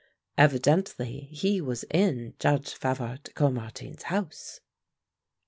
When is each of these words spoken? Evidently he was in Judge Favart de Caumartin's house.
Evidently 0.35 1.29
he 1.31 1.61
was 1.61 1.85
in 1.91 2.33
Judge 2.39 2.73
Favart 2.73 3.21
de 3.25 3.31
Caumartin's 3.33 4.01
house. 4.09 4.59